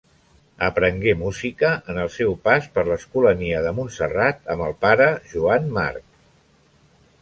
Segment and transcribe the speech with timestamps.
[0.67, 6.23] Aprengué música en el seu pas per l'Escolania de Montserrat amb el pare Joan Marc.